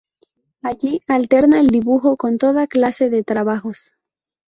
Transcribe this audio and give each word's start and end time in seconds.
Allí 0.63 1.01
alterna 1.07 1.59
el 1.59 1.67
dibujo 1.67 2.17
con 2.17 2.39
toda 2.39 2.65
clase 2.65 3.11
de 3.11 3.23
trabajos. 3.23 3.93